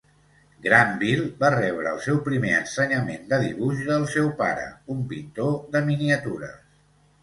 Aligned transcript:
Grandville 0.67 1.25
va 1.43 1.51
rebre 1.57 1.91
el 1.91 2.01
seu 2.07 2.17
primer 2.29 2.55
ensenyament 2.61 3.31
de 3.35 3.41
dibuix 3.47 3.87
del 3.93 4.11
seu 4.17 4.35
pare, 4.43 4.69
un 4.99 5.09
pintor 5.17 5.59
de 5.79 5.89
miniatures. 5.95 6.63